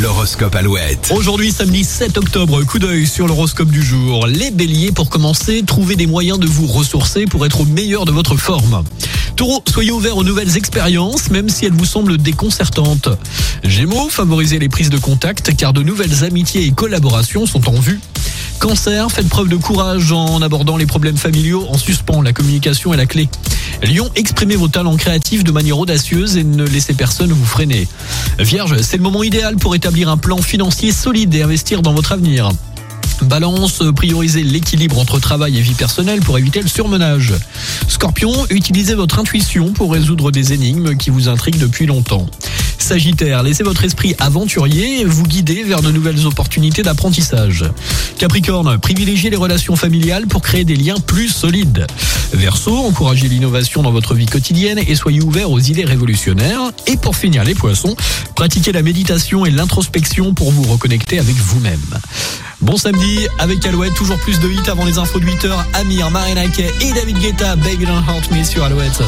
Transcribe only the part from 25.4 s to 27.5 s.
de manière audacieuse et ne laissez personne vous